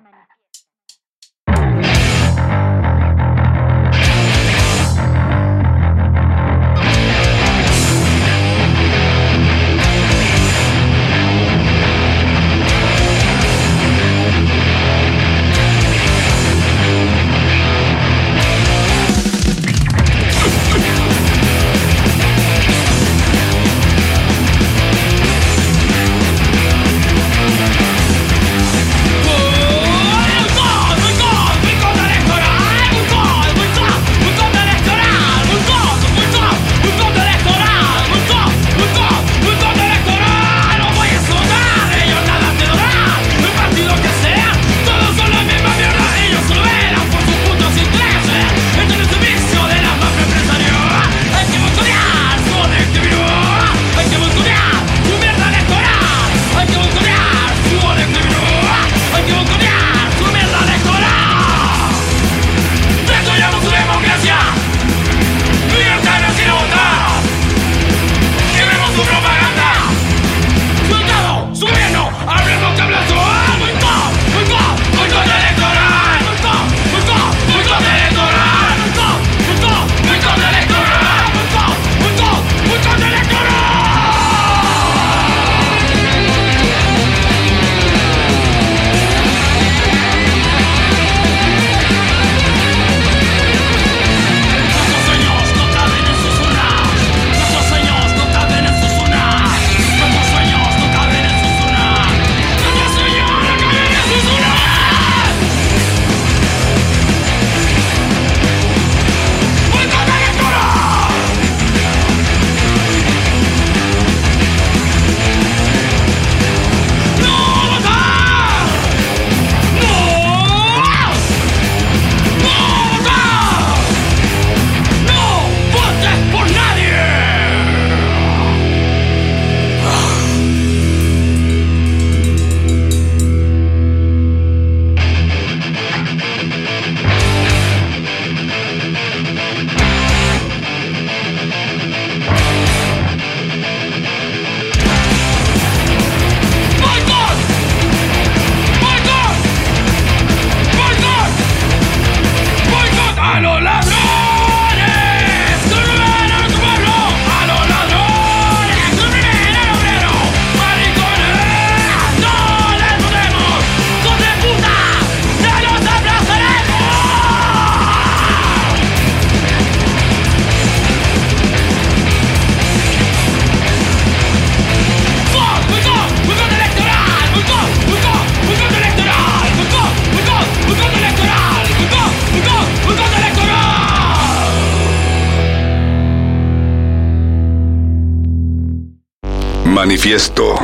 [189.75, 190.55] Manifiesto.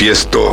[0.00, 0.49] Manifiesto.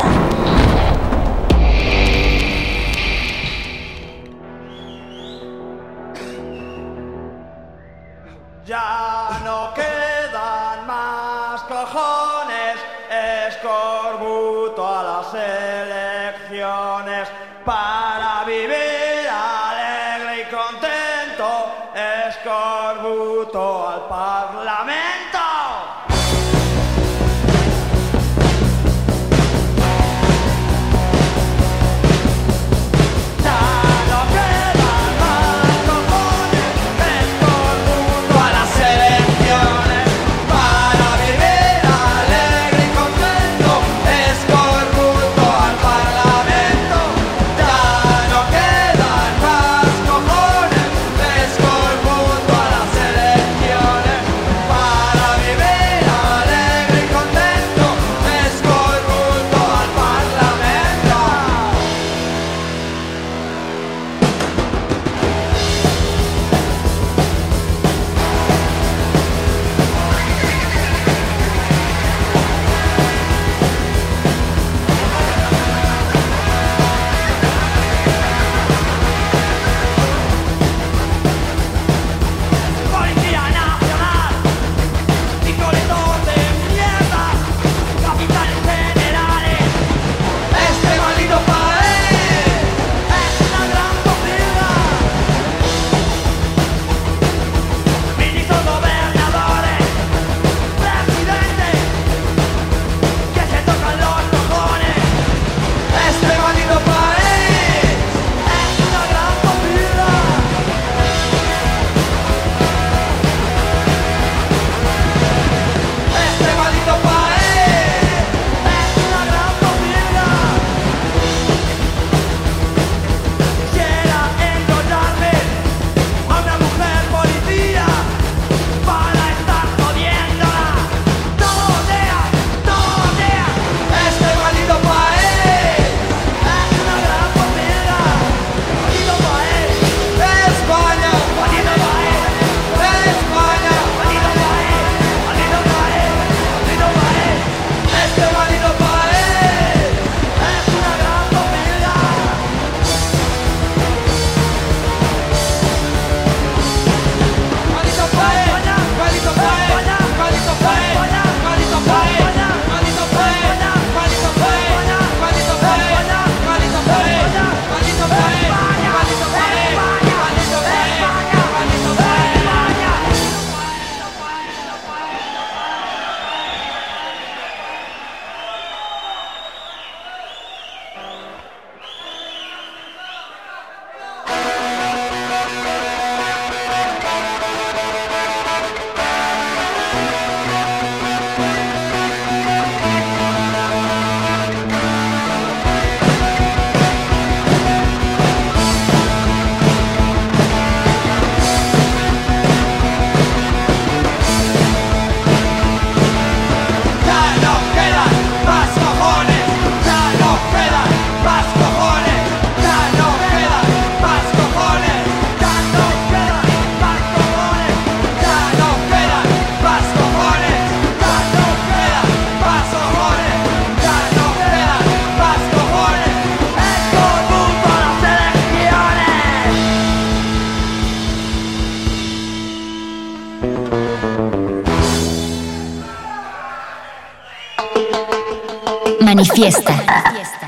[239.18, 239.74] manifiesta.
[239.74, 240.48] Manifiesta,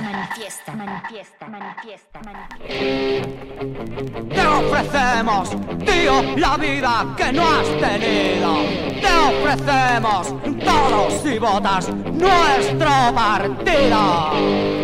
[0.76, 2.60] manifiesta, manifiesta, manifiesta.
[4.36, 5.50] Te ofrecemos,
[5.86, 8.58] tío, la vida que no has tenido.
[9.02, 14.79] Te ofrecemos todos y botas nuestro partido.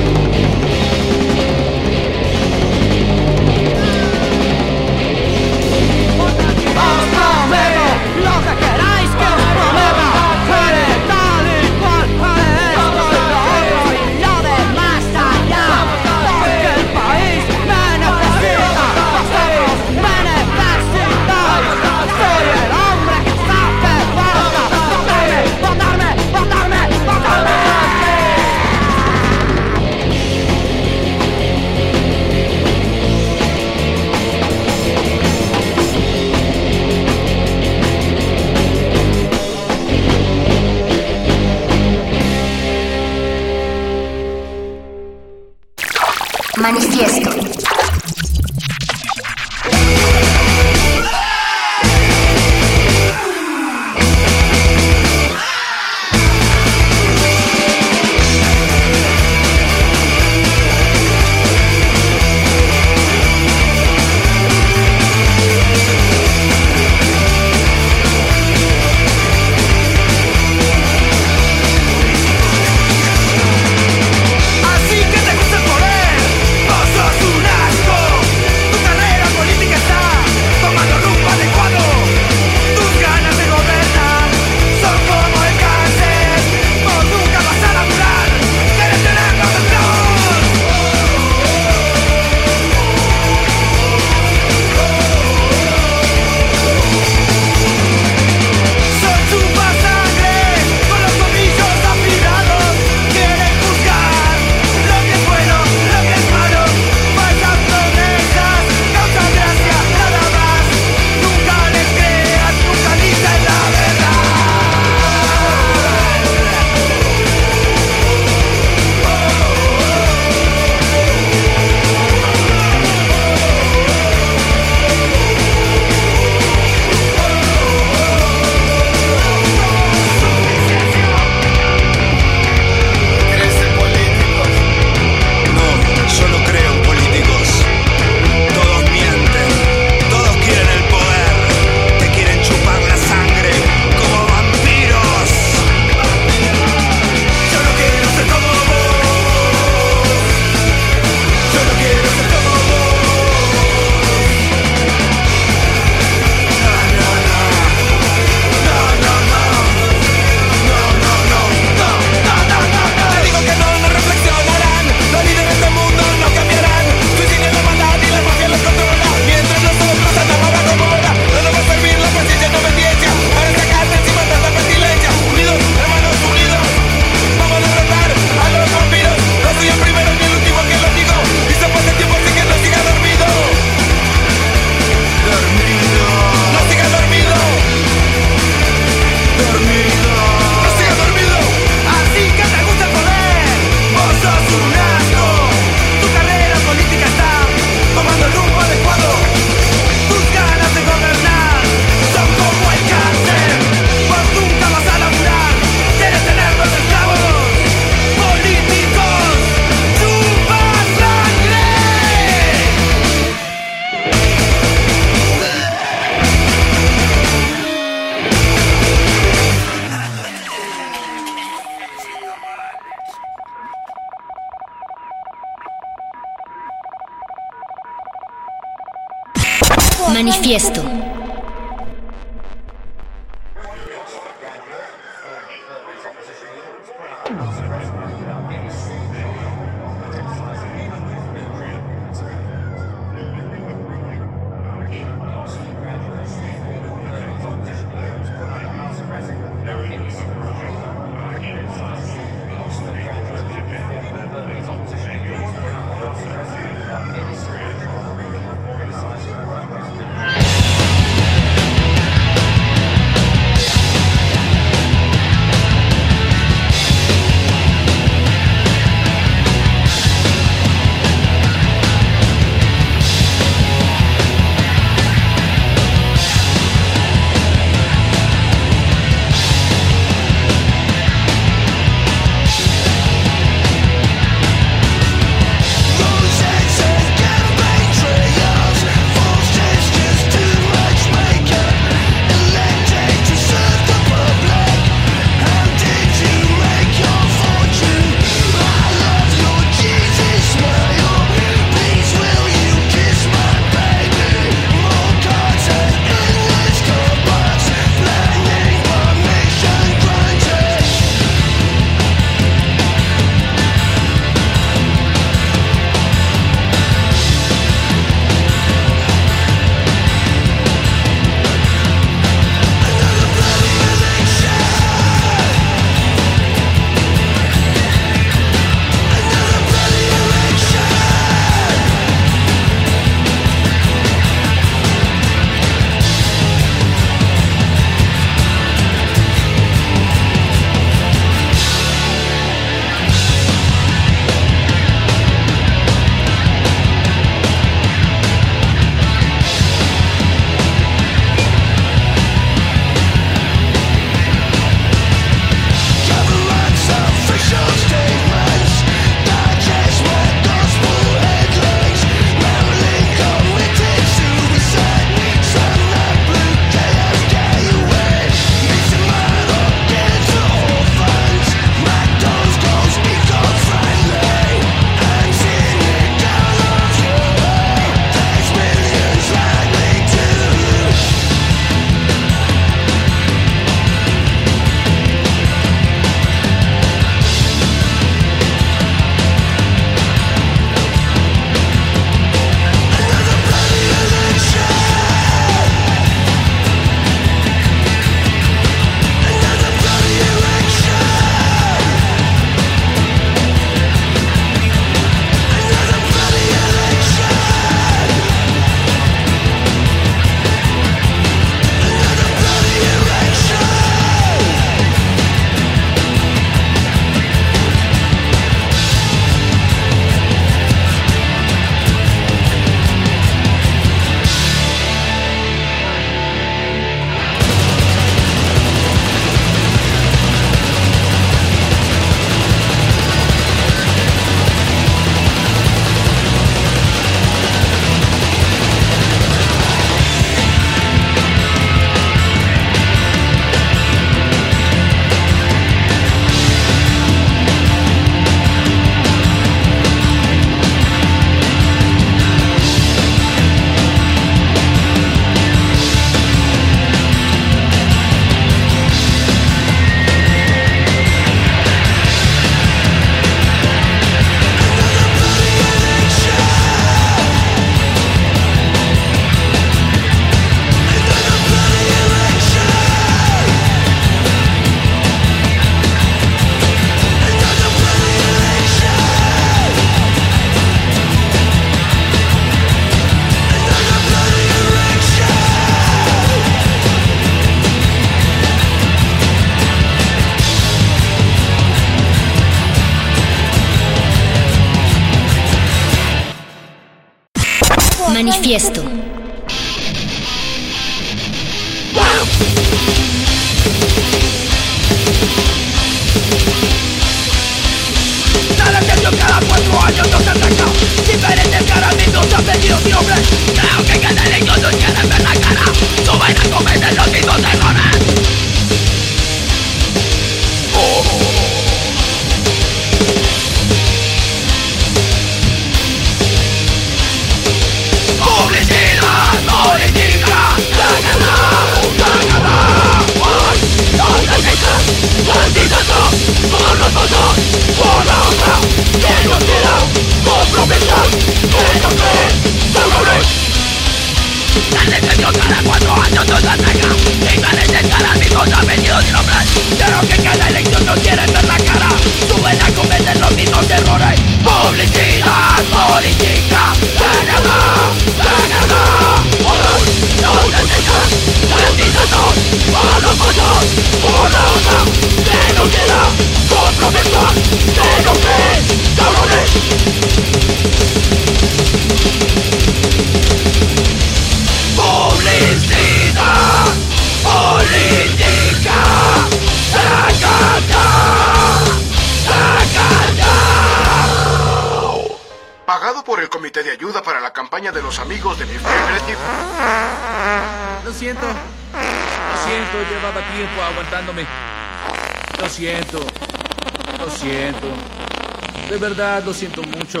[599.36, 600.00] Siento mucho.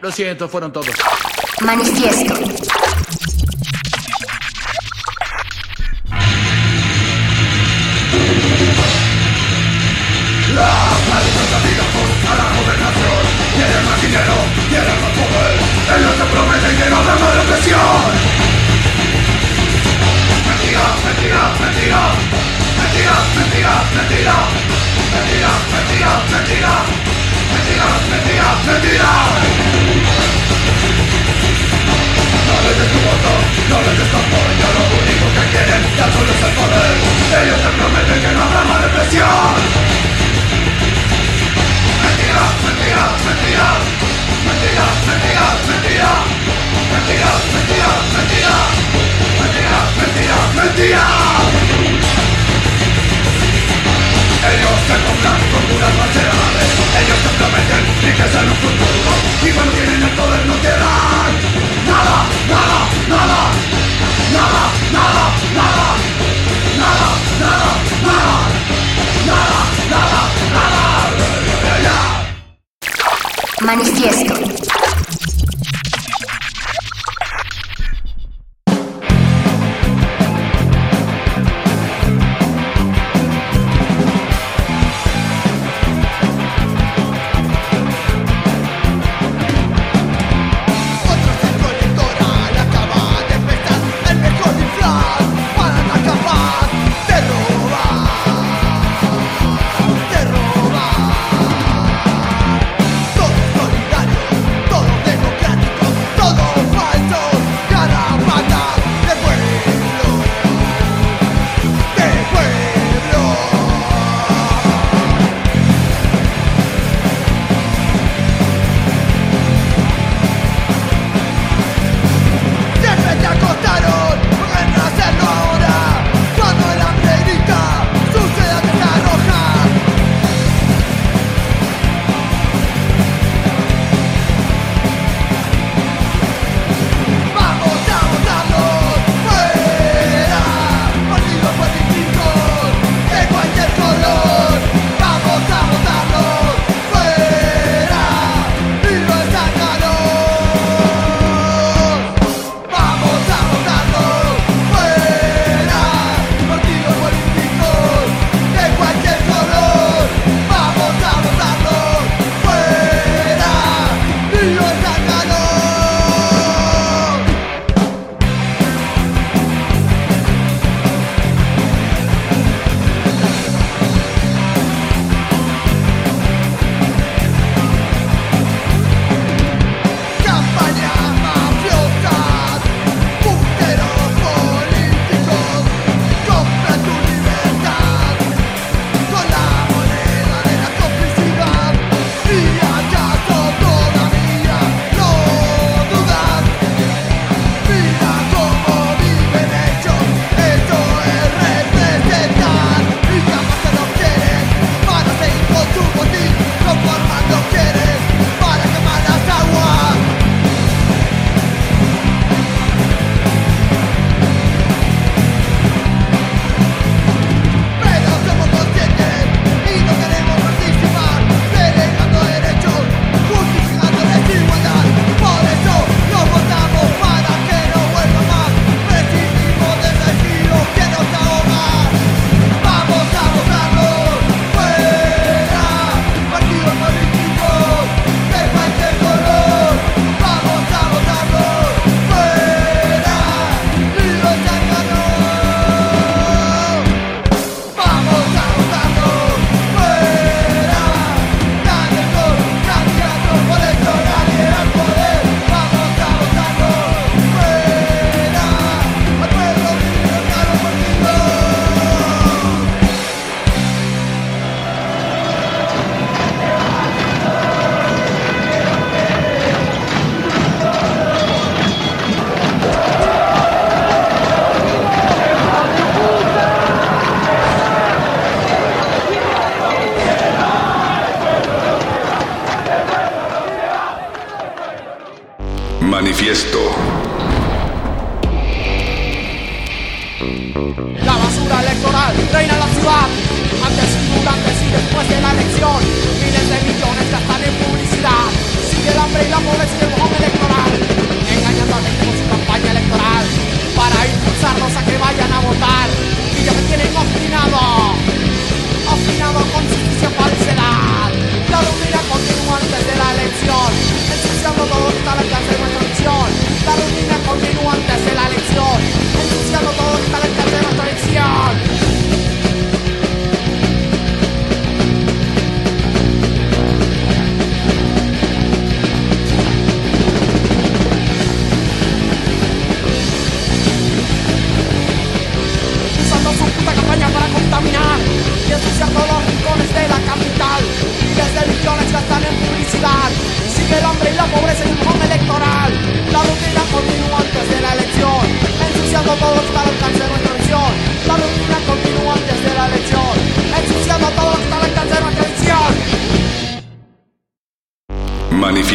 [0.00, 0.94] Lo siento, fueron todos.
[1.60, 2.34] Manifiesto.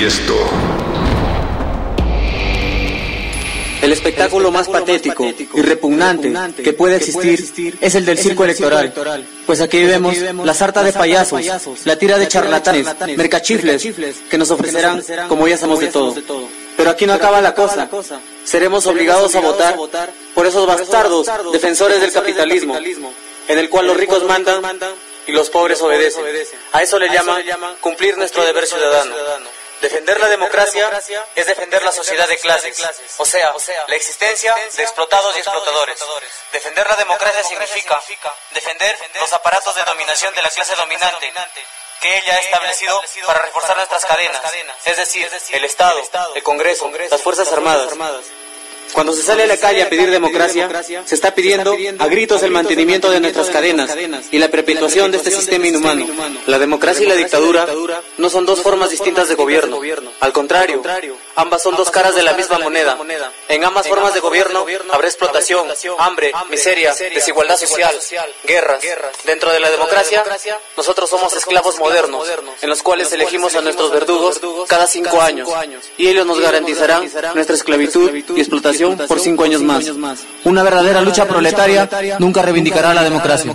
[0.05, 0.35] Manifiesto.
[3.81, 6.31] El espectáculo más patético y repugnante
[6.61, 8.93] que puede existir es el del circo electoral,
[9.47, 11.41] pues aquí vemos la sarta de payasos,
[11.85, 12.87] la tira de charlatanes,
[13.17, 13.83] mercachifles
[14.29, 16.13] que nos ofrecerán como ya sabemos de todo.
[16.77, 17.89] Pero aquí no acaba la cosa.
[18.43, 19.75] Seremos obligados a votar
[20.35, 22.77] por esos bastardos defensores del capitalismo,
[23.47, 24.61] en el cual los ricos mandan
[25.25, 26.23] y los pobres obedecen.
[26.73, 27.41] A eso le llaman
[27.81, 29.64] cumplir nuestro deber ciudadano.
[29.81, 30.89] Defender la democracia
[31.35, 32.81] es defender la sociedad de clases,
[33.17, 33.53] o sea,
[33.87, 35.99] la existencia de explotados y explotadores.
[36.51, 38.01] Defender la democracia significa
[38.51, 41.31] defender los aparatos de dominación de la clase dominante
[42.01, 44.41] que ella ha establecido para reforzar nuestras cadenas,
[44.85, 46.01] es decir, el Estado,
[46.35, 47.89] el Congreso, las Fuerzas Armadas.
[48.93, 50.69] Cuando se sale a la calle a pedir democracia,
[51.05, 53.91] se está pidiendo a gritos el mantenimiento de nuestras cadenas
[54.31, 56.07] y la perpetuación de este sistema inhumano.
[56.45, 57.67] La democracia y la dictadura
[58.17, 59.79] no son dos formas distintas de gobierno.
[60.19, 60.81] Al contrario,
[61.35, 62.97] ambas son dos caras de la misma moneda.
[63.49, 65.67] En ambas formas de gobierno habrá explotación,
[65.97, 67.95] hambre, miseria, desigualdad social,
[68.43, 68.81] guerras.
[69.25, 70.23] Dentro de la democracia,
[70.77, 72.27] nosotros somos esclavos modernos,
[72.61, 75.49] en los cuales elegimos a nuestros verdugos cada cinco años,
[75.97, 78.74] y ellos nos garantizarán nuestra esclavitud y explotación
[79.07, 79.85] por cinco años más.
[80.43, 83.53] Una verdadera lucha proletaria nunca reivindicará la democracia.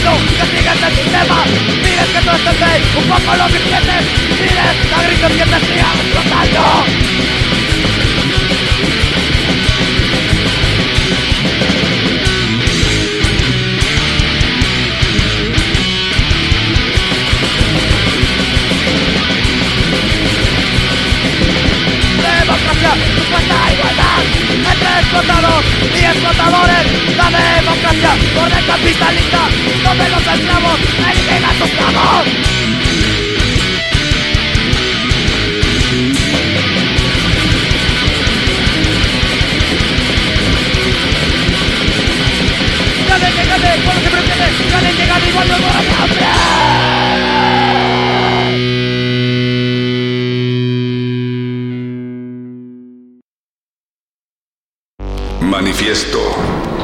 [0.00, 1.44] Pidiendo que el sistema.
[1.82, 4.04] Pides que esté bien, un poco lo que tienes.
[4.38, 6.00] Pides a gritos que te sigan.
[22.90, 24.22] Democracia, supuesta igualdad
[24.72, 25.64] entre explotados
[25.94, 26.84] y explotadores.
[27.16, 29.48] La democracia, orden capitalista,
[29.84, 30.80] donde los esclavos
[31.10, 32.26] eligen a sus amos.
[43.08, 47.09] Gane que gane, cuando se pretende, gane que gane igual no hay hambre.
[55.60, 56.79] Manifiesto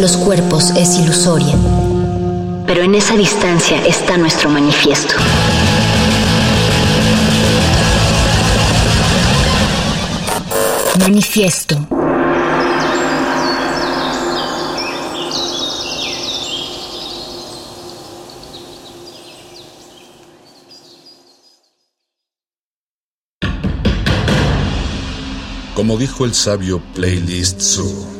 [0.00, 1.54] los cuerpos es ilusoria.
[2.66, 5.14] Pero en esa distancia está nuestro manifiesto.
[10.98, 11.86] Manifiesto.
[25.74, 28.19] Como dijo el sabio Playlist Zoo,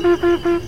[0.00, 0.67] 哔哔哔哔。